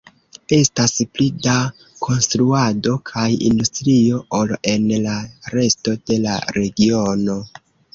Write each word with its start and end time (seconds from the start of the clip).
Estas 0.55 0.95
pli 1.17 1.27
da 1.47 1.57
konstruado 2.07 2.95
kaj 3.11 3.27
industrio 3.53 4.25
ol 4.41 4.57
en 4.75 4.91
la 5.09 5.23
resto 5.59 5.99
de 6.09 6.23
la 6.29 6.45
regiono. 6.63 7.43